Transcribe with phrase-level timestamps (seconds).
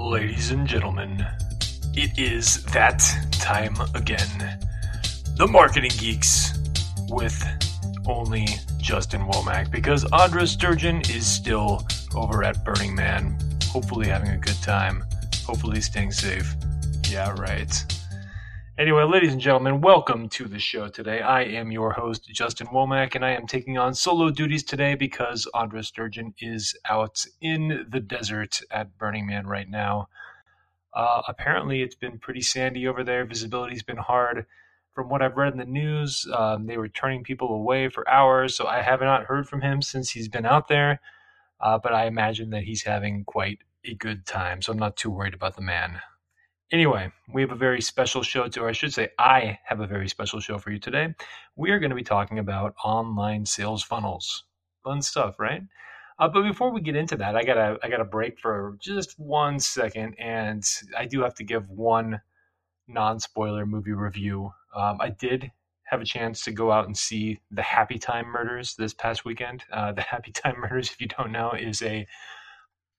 [0.00, 1.26] Ladies and gentlemen,
[1.92, 4.58] it is that time again.
[5.36, 6.58] The Marketing Geeks
[7.10, 7.44] with
[8.06, 8.46] only
[8.78, 14.60] Justin Womack because Andres Sturgeon is still over at Burning Man, hopefully having a good
[14.62, 15.04] time,
[15.44, 16.56] hopefully staying safe.
[17.06, 17.70] Yeah, right.
[18.78, 21.20] Anyway, ladies and gentlemen, welcome to the show today.
[21.20, 25.46] I am your host, Justin Womack, and I am taking on solo duties today because
[25.52, 30.08] Andres Sturgeon is out in the desert at Burning Man right now.
[30.94, 33.26] Uh, apparently, it's been pretty sandy over there.
[33.26, 34.46] Visibility's been hard.
[34.94, 38.56] From what I've read in the news, um, they were turning people away for hours,
[38.56, 41.00] so I have not heard from him since he's been out there.
[41.60, 45.10] Uh, but I imagine that he's having quite a good time, so I'm not too
[45.10, 46.00] worried about the man.
[46.72, 49.86] Anyway, we have a very special show to, or I should say, I have a
[49.86, 51.14] very special show for you today.
[51.56, 54.44] We are going to be talking about online sales funnels.
[54.84, 55.62] Fun stuff, right?
[56.20, 59.58] Uh, but before we get into that, I gotta I gotta break for just one
[59.58, 60.62] second, and
[60.96, 62.20] I do have to give one
[62.86, 64.52] non-spoiler movie review.
[64.76, 65.50] Um, I did
[65.84, 69.64] have a chance to go out and see the Happy Time Murders this past weekend.
[69.72, 72.06] Uh, the Happy Time Murders, if you don't know, is a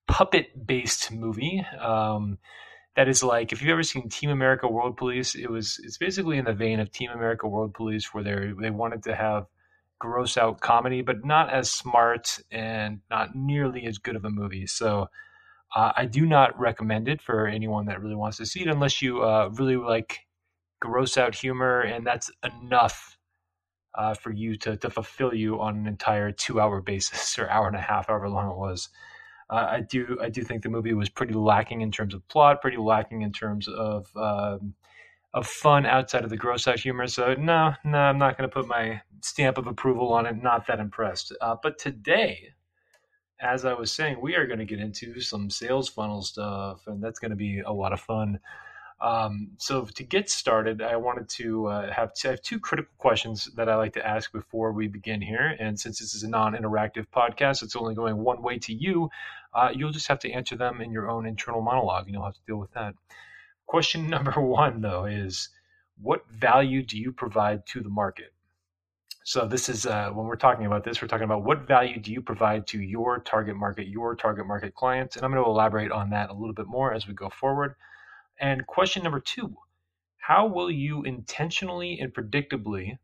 [0.07, 1.63] puppet-based movie.
[1.79, 2.39] Um,
[2.95, 6.37] that is like if you've ever seen Team America World Police, it was it's basically
[6.37, 9.45] in the vein of Team America World Police where they they wanted to have
[9.99, 14.65] gross out comedy, but not as smart and not nearly as good of a movie.
[14.65, 15.07] So
[15.75, 19.01] uh, I do not recommend it for anyone that really wants to see it unless
[19.01, 20.19] you uh, really like
[20.81, 23.17] gross out humor, and that's enough
[23.95, 27.67] uh, for you to to fulfill you on an entire two hour basis or hour
[27.67, 28.89] and a half, however long it was.
[29.51, 32.61] Uh, I do I do think the movie was pretty lacking in terms of plot,
[32.61, 34.73] pretty lacking in terms of um,
[35.33, 37.07] of fun outside of the gross out humor.
[37.07, 40.41] So no, no, I'm not going to put my stamp of approval on it.
[40.41, 41.35] Not that impressed.
[41.41, 42.53] Uh, but today,
[43.41, 47.03] as I was saying, we are going to get into some sales funnel stuff, and
[47.03, 48.39] that's going to be a lot of fun.
[49.01, 53.49] Um, so to get started, I wanted to uh, have, to have two critical questions
[53.55, 55.55] that I like to ask before we begin here.
[55.59, 59.09] And since this is a non-interactive podcast, it's only going one way to you.
[59.53, 62.35] Uh, you'll just have to answer them in your own internal monologue, and you'll have
[62.35, 62.93] to deal with that.
[63.65, 65.49] Question number one, though, is
[66.01, 68.33] what value do you provide to the market?
[69.23, 72.11] So this is uh, when we're talking about this, we're talking about what value do
[72.11, 75.91] you provide to your target market, your target market clients, and I'm going to elaborate
[75.91, 77.75] on that a little bit more as we go forward.
[78.39, 79.55] And question number two
[80.17, 82.97] How will you intentionally and predictably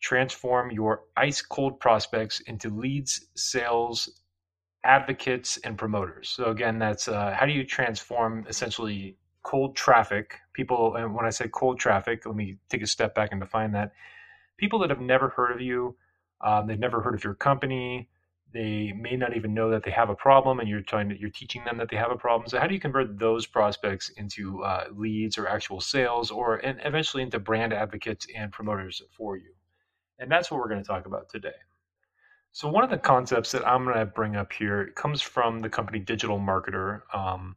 [0.00, 4.22] transform your ice cold prospects into leads, sales,
[4.86, 6.28] advocates, and promoters?
[6.28, 10.38] So, again, that's uh, how do you transform essentially cold traffic?
[10.54, 13.72] People, and when I say cold traffic, let me take a step back and define
[13.72, 13.92] that.
[14.58, 15.96] People that have never heard of you,
[16.40, 18.08] um, they've never heard of your company,
[18.56, 21.30] they may not even know that they have a problem and you're trying to you're
[21.30, 24.62] teaching them that they have a problem so how do you convert those prospects into
[24.62, 29.52] uh, leads or actual sales or and eventually into brand advocates and promoters for you
[30.18, 31.58] and that's what we're going to talk about today
[32.56, 35.68] so one of the concepts that i'm going to bring up here comes from the
[35.68, 37.54] company digital marketer um,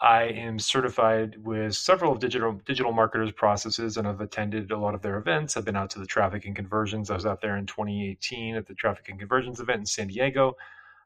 [0.00, 4.94] I am certified with several of digital digital marketers processes and I've attended a lot
[4.94, 5.56] of their events.
[5.56, 7.10] I've been out to the traffic and conversions.
[7.10, 10.54] I was out there in 2018 at the traffic and conversions event in San Diego.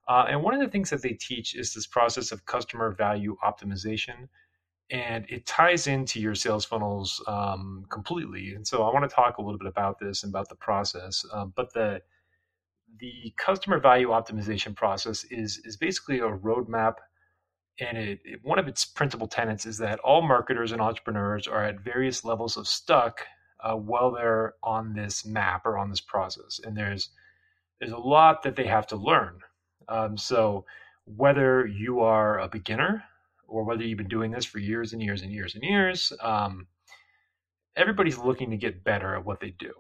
[0.08, 3.34] Uh, and one of the things that they teach is this process of customer value
[3.42, 4.28] optimization.
[4.90, 8.52] And it ties into your sales funnels um, completely.
[8.54, 11.24] And so I want to talk a little bit about this and about the process.
[11.32, 12.02] Um, but the
[12.98, 16.94] the customer value optimization process is is basically a roadmap
[17.80, 21.64] and it, it, one of its principal tenets is that all marketers and entrepreneurs are
[21.64, 23.22] at various levels of stuck
[23.64, 27.10] uh, while they're on this map or on this process and there's
[27.80, 29.40] there's a lot that they have to learn.
[29.88, 30.64] Um, so
[31.04, 33.02] whether you are a beginner
[33.48, 36.66] or whether you've been doing this for years and years and years and years um,
[37.76, 39.72] everybody's looking to get better at what they do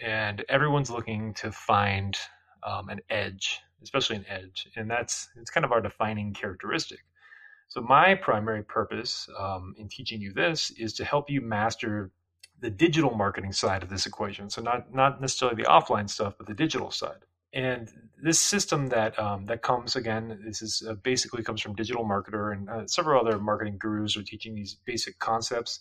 [0.00, 2.16] and everyone's looking to find
[2.62, 7.00] um, an edge especially an edge, and that's it's kind of our defining characteristic.
[7.68, 12.10] So my primary purpose um, in teaching you this is to help you master
[12.60, 14.50] the digital marketing side of this equation.
[14.50, 17.24] So not not necessarily the offline stuff, but the digital side.
[17.54, 17.90] And
[18.22, 22.52] this system that um, that comes again, this is uh, basically comes from Digital Marketer
[22.52, 25.80] and uh, several other marketing gurus are teaching these basic concepts.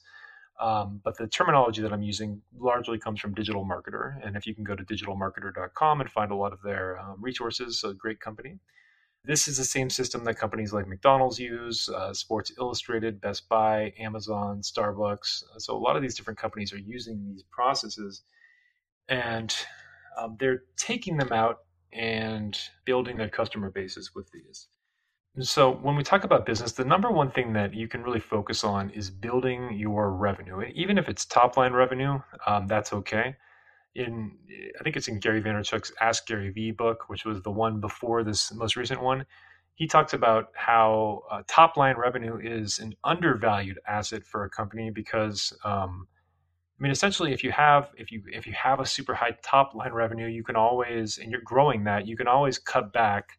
[0.61, 4.15] Um, but the terminology that I'm using largely comes from Digital Marketer.
[4.23, 7.83] And if you can go to digitalmarketer.com and find a lot of their um, resources,
[7.83, 8.59] a great company.
[9.25, 13.91] This is the same system that companies like McDonald's use, uh, Sports Illustrated, Best Buy,
[13.99, 15.43] Amazon, Starbucks.
[15.57, 18.21] So a lot of these different companies are using these processes
[19.09, 19.53] and
[20.17, 21.59] um, they're taking them out
[21.91, 24.67] and building their customer bases with these.
[25.39, 28.65] So, when we talk about business, the number one thing that you can really focus
[28.65, 30.61] on is building your revenue.
[30.75, 33.37] Even if it's top line revenue, um, that's okay.
[33.95, 34.37] In
[34.79, 38.25] I think it's in Gary Vaynerchuk's Ask Gary Vee book, which was the one before
[38.25, 39.25] this most recent one.
[39.75, 44.91] He talks about how uh, top line revenue is an undervalued asset for a company
[44.91, 46.07] because um,
[46.77, 49.75] I mean, essentially, if you have if you if you have a super high top
[49.75, 53.29] line revenue, you can always and you're growing that, you can always cut back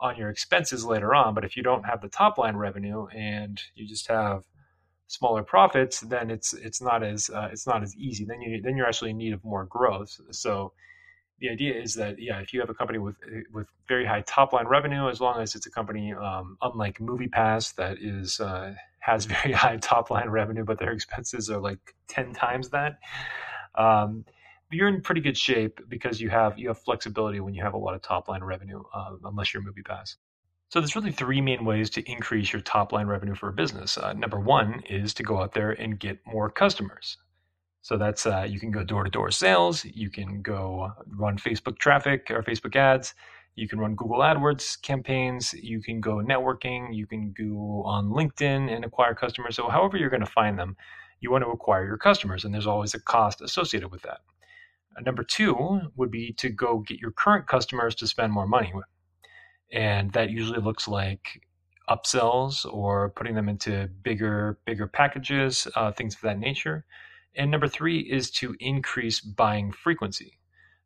[0.00, 1.34] on your expenses later on.
[1.34, 4.42] But if you don't have the top line revenue and you just have
[5.08, 8.24] smaller profits, then it's it's not as uh, it's not as easy.
[8.24, 10.20] Then you then you're actually in need of more growth.
[10.30, 10.72] So
[11.40, 13.16] the idea is that yeah, if you have a company with
[13.52, 17.74] with very high top line revenue, as long as it's a company um, unlike MoviePass
[17.76, 22.32] that is uh, has very high top line revenue, but their expenses are like ten
[22.32, 22.98] times that.
[23.74, 24.24] Um,
[24.70, 27.78] you're in pretty good shape because you have you have flexibility when you have a
[27.78, 30.16] lot of top line revenue, uh, unless you're Movie Pass.
[30.70, 33.96] So there's really three main ways to increase your top line revenue for a business.
[33.96, 37.16] Uh, number one is to go out there and get more customers.
[37.80, 41.78] So that's uh, you can go door to door sales, you can go run Facebook
[41.78, 43.14] traffic or Facebook ads,
[43.54, 48.70] you can run Google AdWords campaigns, you can go networking, you can go on LinkedIn
[48.70, 49.56] and acquire customers.
[49.56, 50.76] So however you're going to find them,
[51.20, 54.20] you want to acquire your customers, and there's always a cost associated with that.
[54.96, 58.72] Uh, number two would be to go get your current customers to spend more money
[58.74, 58.86] with.
[59.72, 61.42] And that usually looks like
[61.88, 66.84] upsells or putting them into bigger, bigger packages, uh, things of that nature.
[67.34, 70.38] And number three is to increase buying frequency.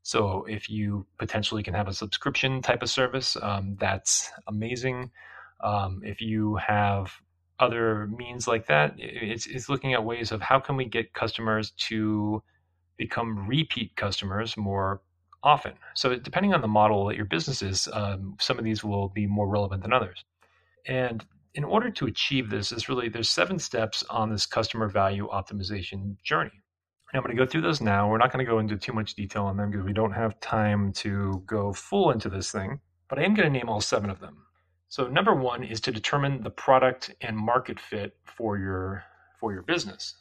[0.03, 5.11] So if you potentially can have a subscription type of service, um, that's amazing.
[5.63, 7.13] Um, if you have
[7.61, 11.71] other means like that, it's, it's looking at ways of how can we get customers
[11.89, 12.43] to
[12.97, 15.00] become repeat customers more
[15.43, 15.73] often.
[15.94, 19.27] So depending on the model that your business is, um, some of these will be
[19.27, 20.25] more relevant than others.
[20.87, 21.25] And
[21.55, 26.17] in order to achieve this, is really there's seven steps on this customer value optimization
[26.23, 26.53] journey.
[27.12, 28.09] And I'm going to go through those now.
[28.09, 30.41] We're not going to go into too much detail on them because we don't have
[30.41, 32.81] time to go full into this thing.
[33.09, 34.39] But I am going to name all seven of them.
[34.89, 39.05] So number one is to determine the product and market fit for your
[39.39, 40.15] for your business.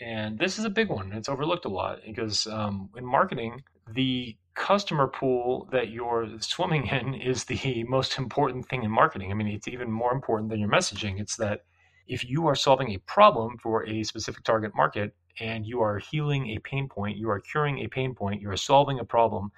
[0.00, 1.12] And this is a big one.
[1.12, 3.62] It's overlooked a lot because um, in marketing,
[3.94, 9.30] the customer pool that you're swimming in is the most important thing in marketing.
[9.30, 11.20] I mean, it's even more important than your messaging.
[11.20, 11.64] It's that
[12.06, 16.48] if you are solving a problem for a specific target market and you are healing
[16.48, 19.50] a pain point, you are curing a pain point, you are solving a problem,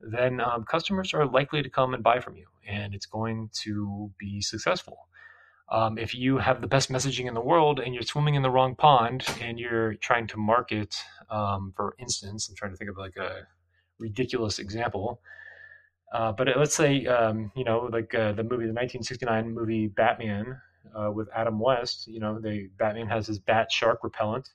[0.00, 4.10] then um, customers are likely to come and buy from you and it's going to
[4.18, 5.08] be successful.
[5.70, 8.50] Um, if you have the best messaging in the world and you're swimming in the
[8.50, 10.96] wrong pond and you're trying to market,
[11.30, 13.46] um, for instance, I'm trying to think of like a
[13.98, 15.20] ridiculous example.
[16.12, 20.60] Uh, but let's say, um, you know, like uh, the movie, the 1969 movie Batman
[20.96, 24.48] uh, with Adam West, you know, the Batman has his bat shark repellent.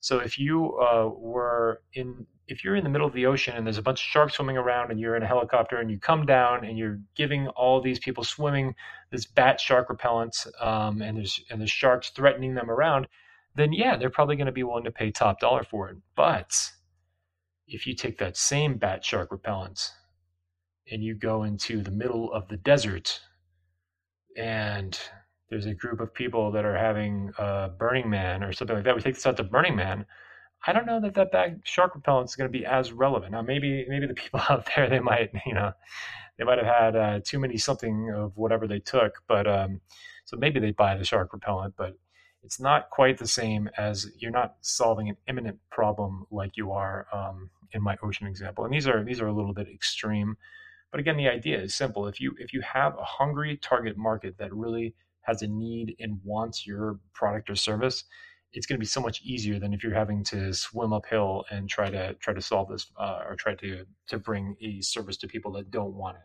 [0.00, 3.66] So if you uh, were in if you're in the middle of the ocean and
[3.66, 6.24] there's a bunch of sharks swimming around and you're in a helicopter and you come
[6.24, 8.72] down and you're giving all these people swimming
[9.10, 13.08] this bat shark repellent um, and there's and there's sharks threatening them around,
[13.56, 15.96] then yeah, they're probably going to be willing to pay top dollar for it.
[16.14, 16.52] But
[17.66, 19.90] if you take that same bat shark repellent
[20.90, 23.20] and you go into the middle of the desert
[24.36, 24.98] and
[25.48, 28.96] there's a group of people that are having a Burning Man or something like that,
[28.96, 30.06] we take this out to Burning Man
[30.66, 33.32] I don't know that that bat shark repellent is going to be as relevant.
[33.32, 35.72] Now, maybe maybe the people out there they might you know
[36.38, 39.80] they might have had uh, too many something of whatever they took, but um,
[40.24, 41.96] so maybe they buy the shark repellent, but
[42.42, 47.06] it's not quite the same as you're not solving an imminent problem like you are
[47.12, 48.64] um, in my ocean example.
[48.64, 50.36] And these are these are a little bit extreme,
[50.90, 52.06] but again, the idea is simple.
[52.08, 54.94] If you if you have a hungry target market that really
[55.26, 58.04] has a need and wants your product or service,
[58.52, 61.68] it's going to be so much easier than if you're having to swim uphill and
[61.68, 65.26] try to try to solve this uh, or try to to bring a service to
[65.26, 66.22] people that don't want it.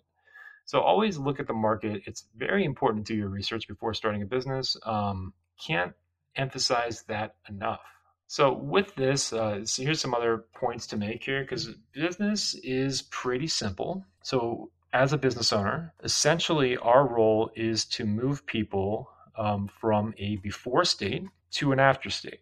[0.65, 2.03] So always look at the market.
[2.05, 4.77] It's very important to do your research before starting a business.
[4.83, 5.33] Um,
[5.65, 5.93] can't
[6.35, 7.81] emphasize that enough.
[8.27, 13.01] So with this, uh, so here's some other points to make here because business is
[13.01, 14.05] pretty simple.
[14.23, 20.35] So as a business owner, essentially our role is to move people um, from a
[20.37, 22.41] before state to an after state.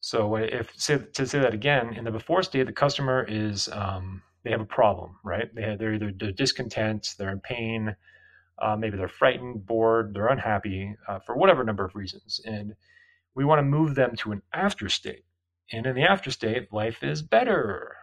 [0.00, 4.22] So if say, to say that again, in the before state, the customer is um,
[4.44, 5.52] they have a problem, right?
[5.54, 7.96] They have, they're either they're discontent, they're in pain,
[8.60, 12.74] uh, maybe they're frightened, bored, they're unhappy uh, for whatever number of reasons, and
[13.34, 15.24] we want to move them to an after state.
[15.72, 17.94] And in the after state, life is better.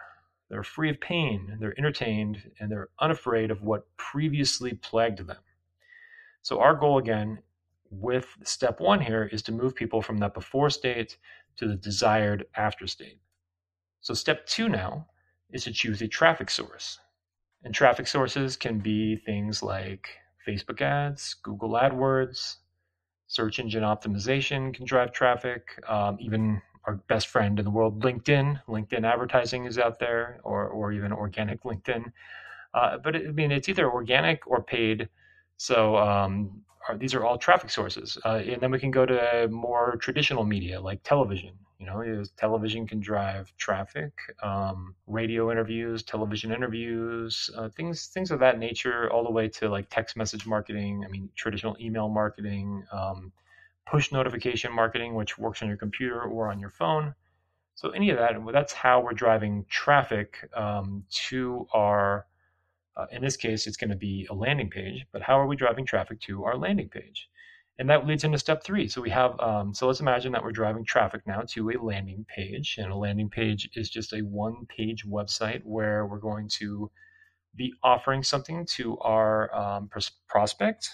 [0.49, 5.41] They're free of pain, they're entertained, and they're unafraid of what previously plagued them.
[6.41, 7.39] So our goal again
[7.89, 11.17] with step one here is to move people from that before state
[11.57, 13.19] to the desired after state.
[14.01, 15.07] So step two now
[15.49, 16.99] is to choose a traffic source.
[17.63, 20.09] And traffic sources can be things like
[20.47, 22.57] Facebook ads, Google AdWords,
[23.27, 28.61] search engine optimization can drive traffic, um, even our best friend in the world, LinkedIn.
[28.67, 32.11] LinkedIn advertising is out there, or, or even organic LinkedIn.
[32.73, 35.09] Uh, but it, I mean, it's either organic or paid.
[35.57, 38.17] So um, are, these are all traffic sources.
[38.25, 41.53] Uh, and then we can go to more traditional media like television.
[41.79, 48.39] You know, television can drive traffic, um, radio interviews, television interviews, uh, things things of
[48.39, 51.03] that nature, all the way to like text message marketing.
[51.05, 53.31] I mean, traditional email marketing, um,
[53.89, 57.13] push notification marketing, which works on your computer or on your phone.
[57.75, 62.25] So any of that, that's how we're driving traffic um, to our
[62.97, 65.55] uh, in this case, it's going to be a landing page, but how are we
[65.55, 67.29] driving traffic to our landing page?
[67.77, 68.87] And that leads into step three.
[68.87, 72.25] So we have, um, so let's imagine that we're driving traffic now to a landing
[72.33, 72.77] page.
[72.77, 76.89] And a landing page is just a one page website where we're going to
[77.53, 79.89] be offering something to our um,
[80.29, 80.89] prospect.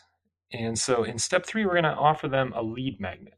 [0.54, 3.38] And so in step three, we're going to offer them a lead magnet.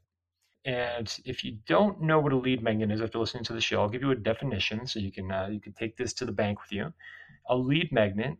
[0.64, 3.82] And if you don't know what a lead magnet is after listening to the show,
[3.82, 6.32] I'll give you a definition so you can uh, you can take this to the
[6.32, 6.92] bank with you.
[7.48, 8.36] A lead magnet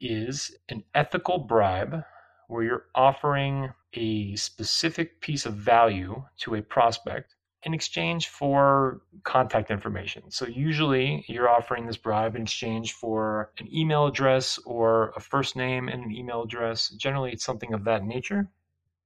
[0.00, 2.02] is an ethical bribe
[2.48, 7.35] where you're offering a specific piece of value to a prospect
[7.66, 10.30] in exchange for contact information.
[10.30, 15.56] So usually you're offering this bribe in exchange for an email address or a first
[15.56, 16.90] name and an email address.
[16.90, 18.48] Generally, it's something of that nature.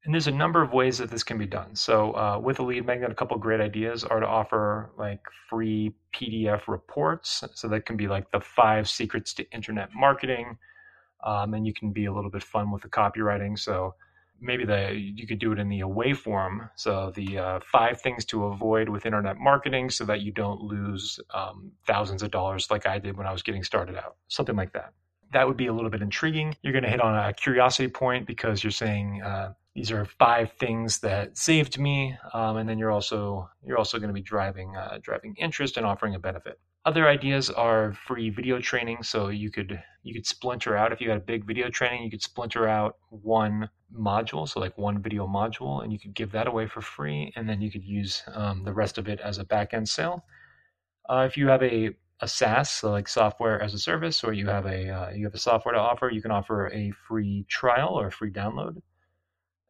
[0.05, 1.75] And there's a number of ways that this can be done.
[1.75, 5.95] So uh, with a lead magnet, a couple great ideas are to offer like free
[6.15, 7.43] PDF reports.
[7.55, 10.59] So that can be like the five secrets to internet marketing
[11.25, 13.59] um, and you can be a little bit fun with the copywriting.
[13.59, 13.95] So
[14.41, 16.71] maybe the you could do it in the away form.
[16.77, 21.21] So the uh, five things to avoid with internet marketing, so that you don't lose
[21.33, 24.17] um, thousands of dollars like I did when I was getting started out.
[24.29, 24.93] Something like that.
[25.33, 26.57] That would be a little bit intriguing.
[26.63, 30.53] You're going to hit on a curiosity point because you're saying uh, these are five
[30.53, 34.77] things that saved me, um, and then you're also you're also going to be driving
[34.77, 36.59] uh, driving interest and offering a benefit.
[36.85, 39.03] Other ideas are free video training.
[39.03, 42.11] So you could you could splinter out if you had a big video training, you
[42.11, 46.49] could splinter out one module, so like one video module, and you could give that
[46.49, 49.45] away for free, and then you could use um, the rest of it as a
[49.45, 50.25] back end sale.
[51.09, 51.91] Uh, if you have a
[52.23, 55.35] a SaaS, so like software as a service, or you have a uh, you have
[55.35, 58.81] a software to offer, you can offer a free trial or a free download.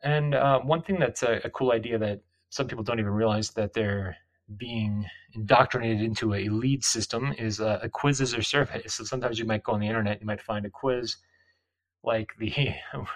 [0.02, 3.50] And uh, one thing that's a, a cool idea that some people don't even realize
[3.50, 4.16] that they're
[4.56, 8.94] being indoctrinated into a lead system is a, a quizzes or surveys.
[8.94, 11.16] So sometimes you might go on the internet, you might find a quiz
[12.02, 12.74] like the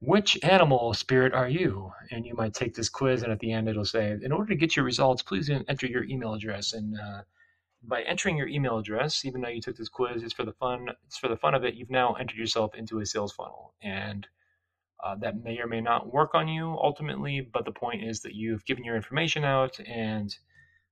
[0.00, 1.92] which animal spirit are you?
[2.10, 4.56] And you might take this quiz, and at the end it'll say, in order to
[4.56, 6.72] get your results, please enter your email address.
[6.72, 7.22] And uh,
[7.84, 10.88] by entering your email address, even though you took this quiz, it's for the fun.
[11.06, 11.74] It's for the fun of it.
[11.74, 14.26] You've now entered yourself into a sales funnel, and
[15.02, 18.34] uh, that may or may not work on you ultimately, but the point is that
[18.34, 20.36] you've given your information out, and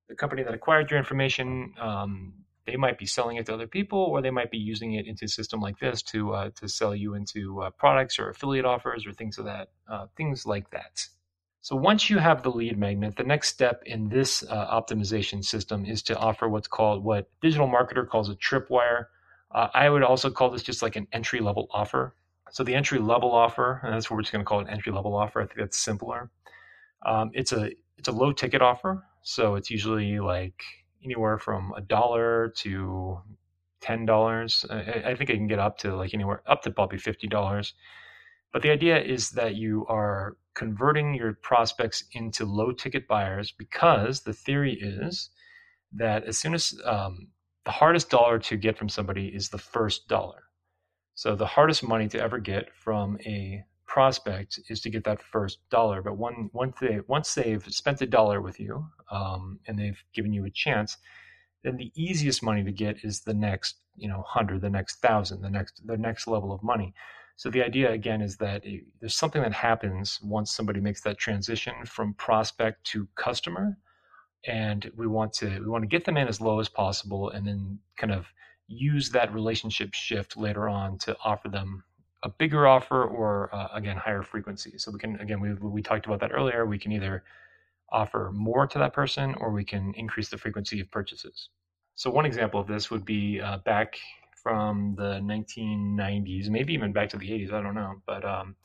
[0.08, 2.32] the company that acquired your information, um,
[2.66, 5.24] they might be selling it to other people, or they might be using it into
[5.24, 9.06] a system like this to uh, to sell you into uh, products or affiliate offers
[9.06, 11.00] or things of that uh, things like that.
[11.62, 15.84] So once you have the lead magnet, the next step in this uh, optimization system
[15.84, 19.04] is to offer what's called what digital marketer calls a tripwire.
[19.54, 22.14] Uh, I would also call this just like an entry level offer.
[22.52, 24.92] So the entry level offer, and that's what we're just going to call an entry
[24.92, 25.40] level offer.
[25.40, 26.30] I think that's simpler.
[27.06, 30.62] Um, it's a it's a low ticket offer, so it's usually like
[31.04, 33.20] anywhere from a dollar to
[33.80, 34.64] ten dollars.
[34.68, 37.74] I, I, think I can get up to like anywhere up to probably fifty dollars.
[38.52, 44.22] But the idea is that you are converting your prospects into low ticket buyers because
[44.22, 45.30] the theory is
[45.92, 47.28] that as soon as um,
[47.64, 50.42] the hardest dollar to get from somebody is the first dollar.
[51.20, 55.58] So the hardest money to ever get from a prospect is to get that first
[55.68, 56.00] dollar.
[56.00, 60.32] But one, once they once they've spent a dollar with you um, and they've given
[60.32, 60.96] you a chance,
[61.62, 65.42] then the easiest money to get is the next you know hundred, the next thousand,
[65.42, 66.94] the next the next level of money.
[67.36, 71.18] So the idea again is that it, there's something that happens once somebody makes that
[71.18, 73.76] transition from prospect to customer,
[74.46, 77.46] and we want to we want to get them in as low as possible, and
[77.46, 78.32] then kind of
[78.70, 81.82] use that relationship shift later on to offer them
[82.22, 84.78] a bigger offer or uh, again higher frequency.
[84.78, 86.66] So we can again we, we talked about that earlier.
[86.66, 87.24] We can either
[87.90, 91.48] offer more to that person or we can increase the frequency of purchases.
[91.96, 93.98] So one example of this would be uh, back
[94.42, 98.56] from the 1990s maybe even back to the 80s i don't know but um,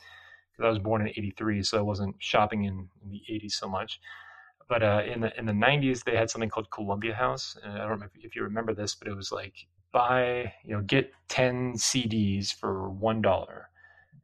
[0.56, 4.00] because I was born in '83, so I wasn't shopping in, the '80s so much.
[4.68, 7.88] But uh, in the in the '90s, they had something called Columbia House, and I
[7.88, 9.54] don't know if, if you remember this, but it was like
[9.96, 13.70] buy, you know, get 10 CDs for one dollar,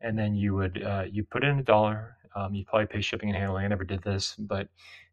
[0.01, 2.17] and then you would uh, you put in a dollar.
[2.35, 3.63] Um, you probably pay shipping and handling.
[3.63, 4.67] I never did this, but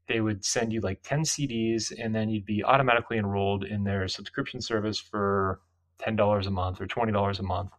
[0.08, 4.08] they would send you like 10 CDs, and then you'd be automatically enrolled in their
[4.08, 5.60] subscription service for
[6.00, 7.70] ten dollars a month or twenty dollars a month,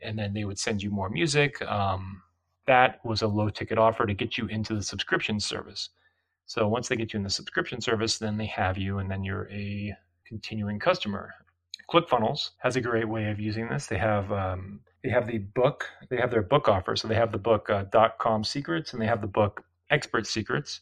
[0.00, 1.60] and then they would send you more music.
[1.62, 2.22] Um,
[2.68, 5.88] that was a low ticket offer to get you into the subscription service.
[6.46, 9.24] So once they get you in the subscription service, then they have you, and then
[9.24, 9.92] you're a
[10.24, 11.34] continuing customer.
[11.90, 13.86] ClickFunnels has a great way of using this.
[13.86, 16.96] They have um, they have the book, they have their book offer.
[16.96, 20.26] So they have the book uh, dot com secrets, and they have the book expert
[20.26, 20.80] secrets.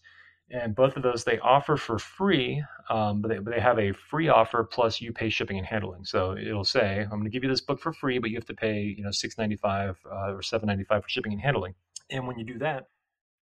[0.50, 3.92] And both of those they offer for free um, but, they, but they have a
[3.92, 6.04] free offer plus you pay shipping and handling.
[6.04, 8.46] So it'll say i'm going to give you this book for free but you have
[8.46, 11.74] to pay you know 695 uh, or 795 for shipping and handling.
[12.10, 12.88] And when you do that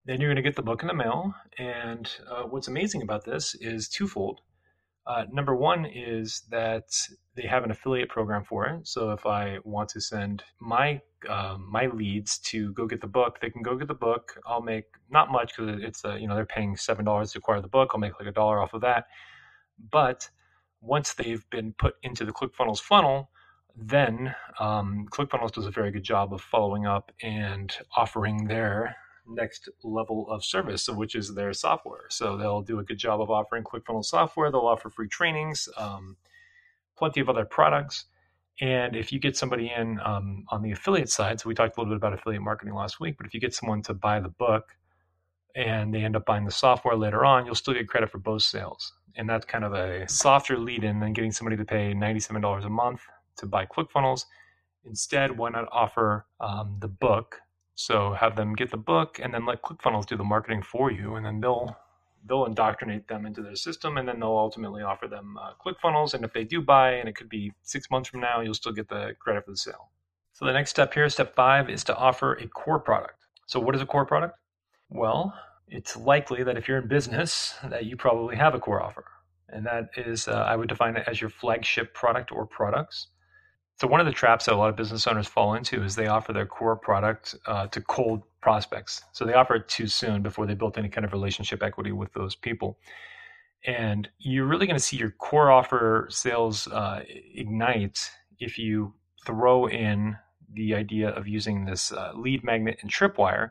[0.04, 1.34] then you're going to get the book in the mail.
[1.58, 4.40] And uh, what's amazing about this is twofold
[5.06, 6.84] uh, number one is that
[7.34, 8.86] they have an affiliate program for it.
[8.86, 13.38] So if I want to send my um, my leads to go get the book,
[13.40, 14.40] they can go get the book.
[14.46, 17.60] I'll make not much because it's a, you know they're paying seven dollars to acquire
[17.60, 17.90] the book.
[17.92, 19.06] I'll make like a dollar off of that.
[19.90, 20.28] But
[20.80, 23.30] once they've been put into the ClickFunnels funnel,
[23.76, 29.68] then um, ClickFunnels does a very good job of following up and offering their next
[29.82, 32.06] level of service, which is their software.
[32.10, 34.50] So they'll do a good job of offering ClickFunnels software.
[34.50, 36.16] They'll offer free trainings, um,
[36.96, 38.06] plenty of other products.
[38.60, 41.80] And if you get somebody in um, on the affiliate side, so we talked a
[41.80, 44.28] little bit about affiliate marketing last week, but if you get someone to buy the
[44.28, 44.76] book
[45.54, 48.42] and they end up buying the software later on, you'll still get credit for both
[48.42, 48.92] sales.
[49.16, 52.68] And that's kind of a softer lead in than getting somebody to pay $97 a
[52.68, 53.02] month
[53.36, 54.26] to buy ClickFunnels.
[54.84, 57.40] Instead, why not offer um, the book
[57.74, 61.16] so have them get the book and then let ClickFunnels do the marketing for you,
[61.16, 61.76] and then they'll
[62.28, 66.14] they'll indoctrinate them into their system, and then they'll ultimately offer them uh, ClickFunnels.
[66.14, 68.72] And if they do buy, and it could be six months from now, you'll still
[68.72, 69.90] get the credit for the sale.
[70.32, 73.26] So the next step here, step five, is to offer a core product.
[73.46, 74.38] So what is a core product?
[74.88, 75.34] Well,
[75.68, 79.04] it's likely that if you're in business, that you probably have a core offer,
[79.48, 83.08] and that is uh, I would define it as your flagship product or products.
[83.82, 86.06] So one of the traps that a lot of business owners fall into is they
[86.06, 89.02] offer their core product uh, to cold prospects.
[89.10, 92.12] So they offer it too soon before they built any kind of relationship equity with
[92.12, 92.78] those people.
[93.66, 97.02] And you're really going to see your core offer sales uh,
[97.34, 98.94] ignite if you
[99.26, 100.16] throw in
[100.54, 103.50] the idea of using this uh, lead magnet and tripwire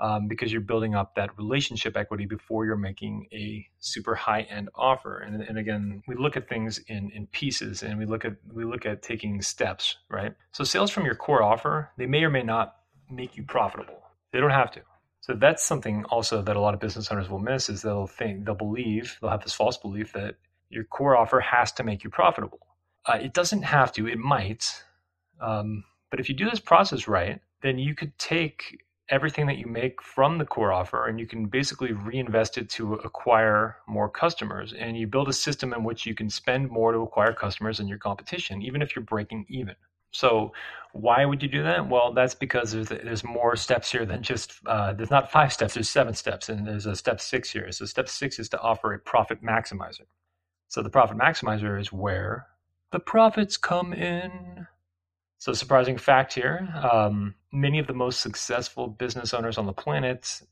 [0.00, 4.70] um, because you're building up that relationship equity before you're making a super high end
[4.74, 5.18] offer.
[5.18, 8.64] And, and again, we look at things in, in pieces and we look at we
[8.64, 10.32] look at taking steps, right?
[10.52, 12.76] So sales from your core offer, they may or may not
[13.10, 14.02] make you profitable.
[14.32, 14.80] They don't have to.
[15.20, 18.46] So that's something also that a lot of business owners will miss is they'll think
[18.46, 20.36] they'll believe they'll have this false belief that
[20.70, 22.60] your core offer has to make you profitable.
[23.06, 24.06] Uh, it doesn't have to.
[24.06, 24.82] It might,
[25.40, 28.78] um, but if you do this process right, then you could take
[29.10, 32.94] everything that you make from the core offer and you can basically reinvest it to
[32.94, 34.72] acquire more customers.
[34.72, 37.88] And you build a system in which you can spend more to acquire customers than
[37.88, 39.74] your competition even if you're breaking even.
[40.12, 40.52] So
[40.92, 41.88] why would you do that?
[41.88, 45.74] Well that's because there's, there's more steps here than just uh, there's not five steps
[45.74, 47.70] there's seven steps and there's a step six here.
[47.72, 50.06] So step six is to offer a profit maximizer.
[50.68, 52.46] So the profit maximizer is where
[52.92, 54.66] the profits come in.
[55.38, 60.42] So, surprising fact here um, many of the most successful business owners on the planet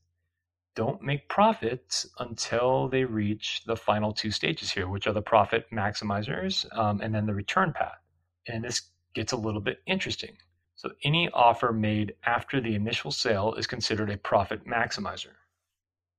[0.74, 5.66] don't make profits until they reach the final two stages here, which are the profit
[5.72, 7.98] maximizers um, and then the return path.
[8.46, 8.82] And this
[9.14, 10.36] gets a little bit interesting.
[10.76, 15.34] So, any offer made after the initial sale is considered a profit maximizer.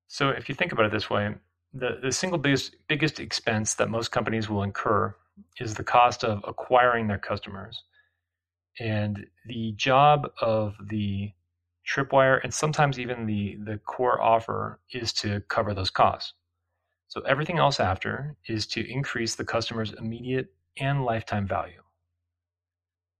[0.07, 1.33] So, if you think about it this way,
[1.73, 5.15] the, the single biggest, biggest expense that most companies will incur
[5.61, 7.83] is the cost of acquiring their customers
[8.79, 11.31] and the job of the
[11.87, 16.33] tripwire and sometimes even the, the core offer is to cover those costs.
[17.07, 21.81] So everything else after is to increase the customer's immediate and lifetime value.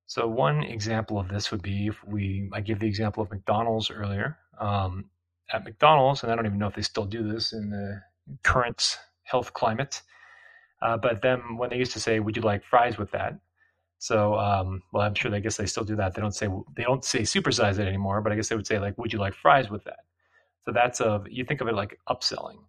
[0.06, 3.91] So one example of this would be if we, I gave the example of McDonald's
[3.91, 4.38] earlier.
[4.60, 5.06] Um,
[5.52, 8.02] at McDonald's, and I don't even know if they still do this in the
[8.43, 10.02] current health climate,
[10.82, 13.39] uh, but then when they used to say, "Would you like fries with that?"
[14.00, 15.34] So, um, well, I'm sure.
[15.34, 16.16] I guess they still do that.
[16.16, 18.80] They don't say they don't say supersize it anymore, but I guess they would say
[18.80, 20.00] like, "Would you like fries with that?"
[20.66, 22.60] So that's a you think of it like upselling.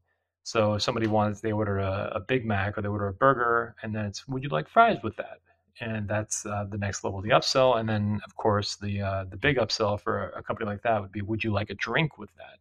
[0.42, 3.76] So if somebody wants they order a, a Big Mac or they order a burger,
[3.82, 5.40] and then it's, "Would you like fries with that?"
[5.80, 7.78] and that's uh, the next level of the upsell.
[7.80, 11.12] And then, of course, the uh, the big upsell for a company like that would
[11.12, 12.58] be, would you like a drink with that?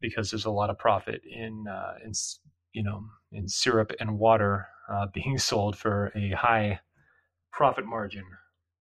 [0.00, 2.12] Because there's a lot of profit in uh, in
[2.72, 6.80] you know in syrup and water uh, being sold for a high
[7.54, 8.24] profit margin.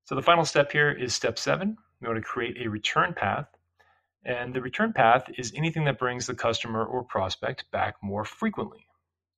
[0.06, 1.78] So the final step here is step seven.
[2.02, 3.48] We want to create a return path.
[4.26, 8.88] And the return path is anything that brings the customer or prospect back more frequently.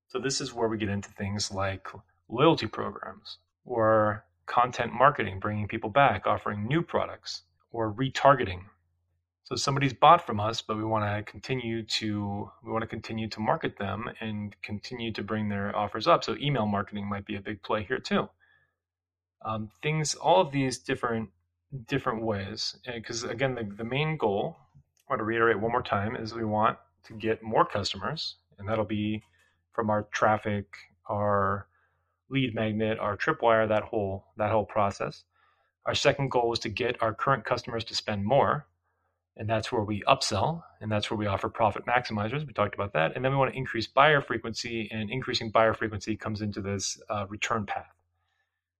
[0.07, 1.87] So this is where we get into things like
[2.29, 8.61] loyalty programs or content marketing, bringing people back, offering new products, or retargeting.
[9.43, 13.27] So somebody's bought from us, but we want to continue to we want to continue
[13.29, 16.23] to market them and continue to bring their offers up.
[16.23, 18.29] So email marketing might be a big play here too.
[19.43, 21.29] Um, things, all of these different
[21.87, 26.15] different ways, because again, the, the main goal, I want to reiterate one more time,
[26.15, 29.23] is we want to get more customers, and that'll be
[29.73, 30.65] from our traffic,
[31.09, 31.67] our
[32.29, 35.23] lead magnet, our tripwire, that whole that whole process.
[35.85, 38.65] Our second goal is to get our current customers to spend more,
[39.37, 42.47] and that's where we upsell, and that's where we offer profit maximizers.
[42.47, 45.73] We talked about that, and then we want to increase buyer frequency, and increasing buyer
[45.73, 47.93] frequency comes into this uh, return path.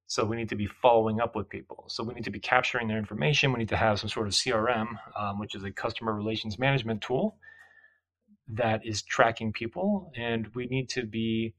[0.07, 1.85] So we need to be following up with people.
[1.87, 3.51] So we need to be capturing their information.
[3.51, 7.01] We need to have some sort of CRM, um, which is a customer relations management
[7.01, 7.37] tool
[8.47, 11.55] that is tracking people, and we need to be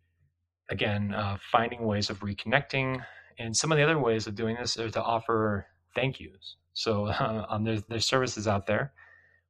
[0.69, 3.05] again, uh, finding ways of reconnecting.
[3.39, 6.57] And some of the other ways of doing this are to offer thank yous.
[6.73, 8.93] So uh, um, there's, there's services out there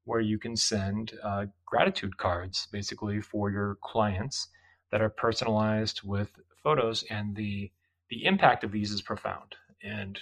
[0.04, 4.48] where you can send uh, gratitude cards basically for your clients
[4.92, 6.30] that are personalized with
[6.62, 7.70] photos and the
[8.11, 10.19] the impact of these is profound and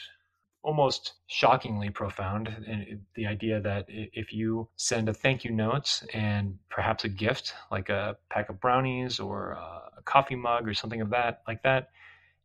[0.63, 6.59] almost shockingly profound and the idea that if you send a thank you note and
[6.71, 11.11] perhaps a gift like a pack of brownies or a coffee mug or something of
[11.11, 11.91] that like that,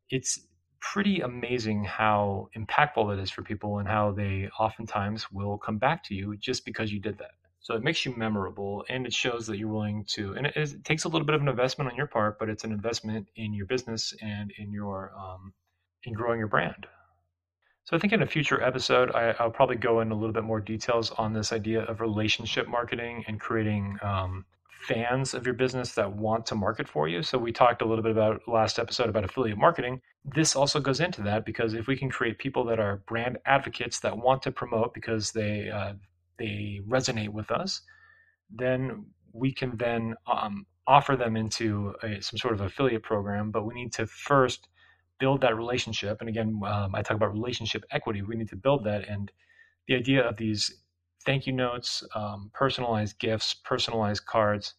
[0.10, 0.48] it's
[0.82, 6.04] pretty amazing how impactful it is for people and how they oftentimes will come back
[6.04, 7.32] to you just because you did that.
[7.70, 11.04] So it makes you memorable and it shows that you're willing to, and it, takes
[11.04, 13.68] a little bit of an investment on your part, but it's an investment in your
[13.68, 15.54] business and in your, um,
[16.04, 16.88] in growing your brand.
[17.84, 20.46] So I think in a future episode, I, will probably go in a little bit
[20.46, 24.46] more details on this idea of relationship marketing and creating um,
[24.88, 27.22] fans of your business that want to market for you.
[27.22, 30.02] So we talked a little bit about last episode about affiliate marketing.
[30.26, 34.00] This also goes into that because if we can create people that are brand advocates
[34.00, 35.94] that want to promote because they uh,
[36.40, 37.82] they resonate with us,
[38.50, 43.52] then we can then um, offer them into a, some sort of affiliate program.
[43.52, 44.68] But we need to first
[45.20, 46.18] build that relationship.
[46.22, 48.22] And again, um, I talk about relationship equity.
[48.24, 49.08] We need to build that.
[49.08, 49.32] And
[49.88, 50.74] the idea of these
[51.26, 54.74] thank you notes, um, personalized gifts, personalized cards,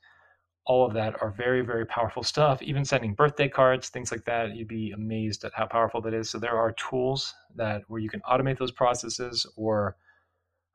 [0.66, 2.62] all of that are very, very powerful stuff.
[2.62, 6.30] Even sending birthday cards, things like that, you'd be amazed at how powerful that is.
[6.30, 9.96] So there are tools that where you can automate those processes, or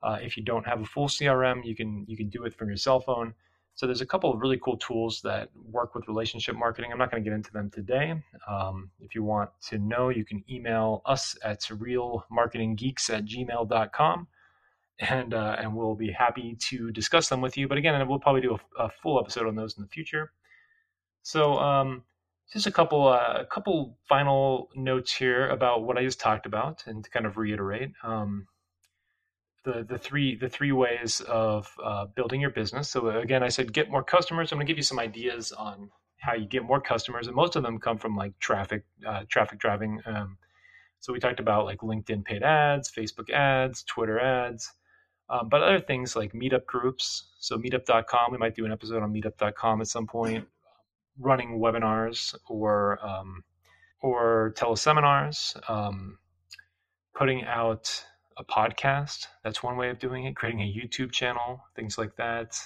[0.06, 2.68] uh, if you don't have a full CRM, you can you can do it from
[2.68, 3.34] your cell phone.
[3.74, 6.92] So there's a couple of really cool tools that work with relationship marketing.
[6.94, 8.14] I'm not going to get into them today.
[8.48, 14.28] Um, if you want to know, you can email us at realmarketinggeeks at gmail.com
[15.00, 17.68] and uh, and we'll be happy to discuss them with you.
[17.68, 20.32] But again, we'll probably do a, a full episode on those in the future.
[21.24, 22.04] So um,
[22.54, 26.84] just a couple uh, a couple final notes here about what I just talked about,
[26.86, 27.92] and to kind of reiterate.
[28.04, 28.48] Um,
[29.66, 32.90] the, the three the three ways of uh, building your business.
[32.90, 34.52] So again, I said get more customers.
[34.52, 37.56] I'm going to give you some ideas on how you get more customers, and most
[37.56, 40.02] of them come from like traffic uh, traffic driving.
[40.06, 40.38] Um,
[41.00, 44.72] so we talked about like LinkedIn paid ads, Facebook ads, Twitter ads,
[45.30, 47.32] um, but other things like meetup groups.
[47.40, 50.48] So meetup.com, we might do an episode on meetup.com at some point,
[51.20, 53.44] running webinars or um,
[54.02, 56.20] or teleseminars, um,
[57.16, 58.04] putting out
[58.38, 59.28] a podcast.
[59.44, 60.36] That's one way of doing it.
[60.36, 62.58] Creating a YouTube channel, things like that.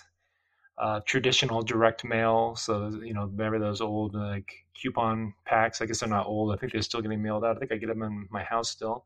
[0.78, 2.56] Uh, traditional direct mail.
[2.56, 5.82] So you know, remember those old like coupon packs?
[5.82, 6.54] I guess they're not old.
[6.54, 7.56] I think they're still getting mailed out.
[7.56, 9.06] I think I get them in my house still.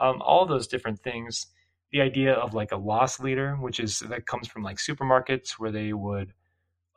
[0.00, 1.46] Um, all those different things
[1.92, 5.72] the idea of like a loss leader, which is that comes from like supermarkets where
[5.72, 6.32] they would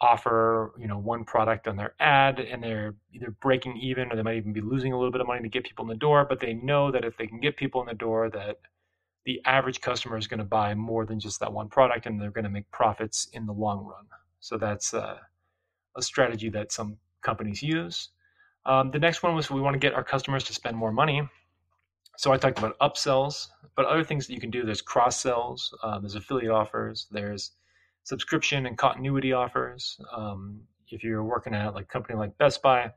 [0.02, 4.22] offer you know one product on their ad and they're either breaking even or they
[4.22, 6.26] might even be losing a little bit of money to get people in the door
[6.28, 8.60] but they know that if they can get people in the door that
[9.25, 12.31] the average customer is going to buy more than just that one product and they're
[12.31, 14.05] going to make profits in the long run
[14.39, 15.17] so that's uh,
[15.95, 18.09] a strategy that some companies use
[18.65, 21.27] um, the next one was we want to get our customers to spend more money
[22.17, 24.63] so I talked about upsells, but other things that you can do.
[24.63, 25.73] There's cross sells.
[25.81, 27.07] Um, there's affiliate offers.
[27.12, 27.51] There's
[28.03, 29.99] subscription and continuity offers.
[30.15, 32.91] Um, if you're working at like a company like Best Buy,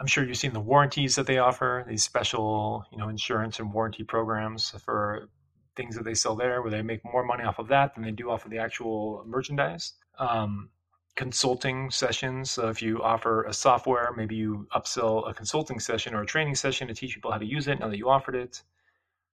[0.00, 3.70] I'm sure you've seen the warranties that they offer, these special, you know, insurance and
[3.70, 5.28] warranty programs for
[5.76, 8.10] things that they sell there, where they make more money off of that than they
[8.10, 9.92] do off of the actual merchandise.
[10.18, 10.70] Um,
[11.16, 12.50] consulting sessions.
[12.50, 16.54] So if you offer a software, maybe you upsell a consulting session or a training
[16.54, 18.62] session to teach people how to use it now that you offered it.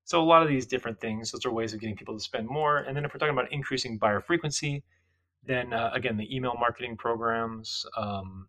[0.04, 2.48] So a lot of these different things, those are ways of getting people to spend
[2.48, 2.80] more.
[2.80, 4.84] And then if we're talking about increasing buyer frequency,
[5.46, 8.48] then uh, again, the email marketing programs, um,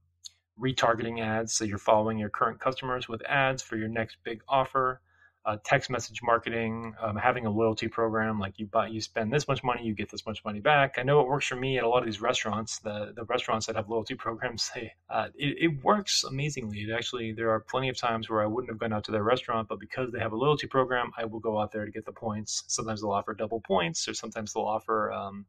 [0.60, 1.52] retargeting ads.
[1.52, 5.00] So you're following your current customers with ads for your next big offer.
[5.46, 9.48] Uh, text message marketing, um, having a loyalty program like you buy, you spend this
[9.48, 10.96] much money, you get this much money back.
[10.98, 12.80] I know it works for me at a lot of these restaurants.
[12.80, 16.80] The the restaurants that have loyalty programs, they, uh, it, it works amazingly.
[16.80, 19.22] It actually, there are plenty of times where I wouldn't have gone out to their
[19.22, 22.04] restaurant, but because they have a loyalty program, I will go out there to get
[22.04, 22.64] the points.
[22.66, 25.46] Sometimes they'll offer double points, or sometimes they'll offer um,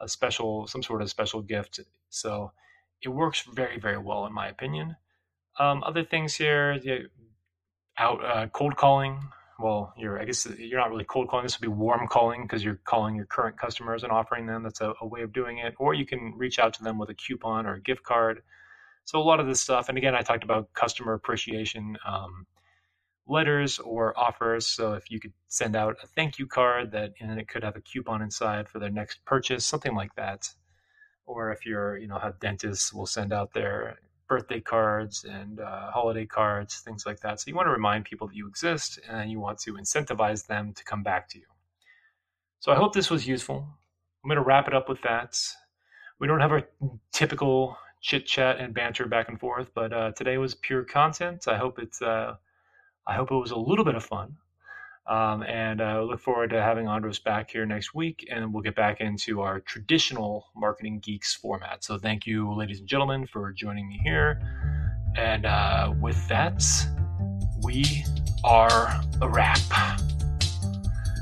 [0.00, 1.78] a special, some sort of special gift.
[2.08, 2.50] So
[3.04, 4.96] it works very, very well in my opinion.
[5.58, 6.80] Um, other things here,
[7.98, 9.20] out uh, cold calling.
[9.58, 11.44] Well, you're I guess you're not really cold calling.
[11.44, 14.64] This would be warm calling because you're calling your current customers and offering them.
[14.64, 15.74] That's a, a, way of doing it.
[15.78, 18.42] Or you can reach out to them with a coupon or a gift card.
[19.04, 19.88] So a lot of this stuff.
[19.88, 21.96] And again, I talked about customer appreciation.
[22.04, 22.46] Um,
[23.26, 24.66] letters or offers.
[24.66, 27.76] So if you could send out a thank you card that and it could have
[27.76, 30.48] a coupon inside for their next purchase, something like that
[31.26, 35.90] or if you're, you know, how dentists will send out their birthday cards and uh,
[35.90, 37.40] holiday cards, things like that.
[37.40, 40.72] So you want to remind people that you exist and you want to incentivize them
[40.74, 41.44] to come back to you.
[42.60, 43.66] So I hope this was useful.
[44.22, 45.38] I'm going to wrap it up with that.
[46.18, 46.62] We don't have our
[47.12, 51.46] typical chit chat and banter back and forth, but uh, today was pure content.
[51.48, 52.00] I hope it's.
[52.00, 52.36] Uh,
[53.06, 54.36] I hope it was a little bit of fun.
[55.06, 58.74] Um, and uh, look forward to having Andros back here next week, and we'll get
[58.74, 61.84] back into our traditional Marketing Geeks format.
[61.84, 64.40] So, thank you, ladies and gentlemen, for joining me here.
[65.14, 66.64] And uh, with that,
[67.62, 68.04] we
[68.44, 69.58] are a wrap.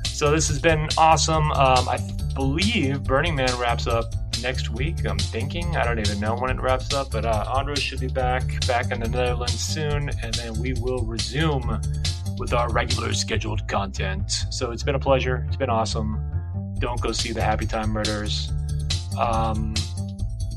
[0.07, 1.51] So, this has been awesome.
[1.51, 1.99] Um, I
[2.37, 5.05] believe Burning Man wraps up next week.
[5.07, 5.77] I'm thinking.
[5.77, 8.92] I don't even know when it wraps up, but uh, Andros should be back, back
[8.92, 11.81] in the Netherlands soon, and then we will resume
[12.38, 14.31] with our regular scheduled content.
[14.51, 15.45] So it's been a pleasure.
[15.49, 16.21] It's been awesome.
[16.79, 18.53] Don't go see the Happy Time Murders.
[19.18, 19.75] Um,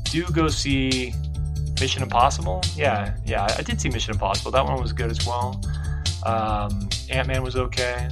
[0.04, 1.14] do go see
[1.80, 2.62] Mission Impossible.
[2.74, 4.50] Yeah, yeah, I did see Mission Impossible.
[4.50, 5.60] That one was good as well.
[6.24, 8.08] Um, Ant Man was okay.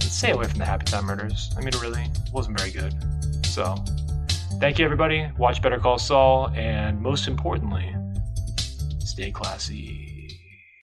[0.00, 1.50] Stay away from the Happy Time Murders.
[1.56, 2.94] I mean, it really wasn't very good.
[3.46, 3.76] So,
[4.60, 5.30] thank you, everybody.
[5.38, 7.94] Watch Better Call Saul, and most importantly,
[9.00, 10.13] stay classy.